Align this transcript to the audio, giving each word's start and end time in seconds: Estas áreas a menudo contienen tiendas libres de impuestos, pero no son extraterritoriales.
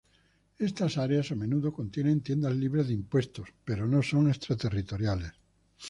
Estas 0.57 0.97
áreas 0.97 1.31
a 1.31 1.35
menudo 1.35 1.71
contienen 1.71 2.21
tiendas 2.21 2.55
libres 2.55 2.87
de 2.87 2.95
impuestos, 2.95 3.49
pero 3.63 3.87
no 3.87 4.01
son 4.01 4.29
extraterritoriales. 4.29 5.31